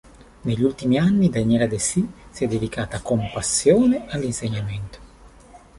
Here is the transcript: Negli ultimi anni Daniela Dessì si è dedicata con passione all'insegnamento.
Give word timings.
Negli 0.41 0.63
ultimi 0.63 0.97
anni 0.97 1.29
Daniela 1.29 1.67
Dessì 1.67 2.11
si 2.31 2.43
è 2.45 2.47
dedicata 2.47 3.01
con 3.03 3.19
passione 3.31 4.07
all'insegnamento. 4.09 4.99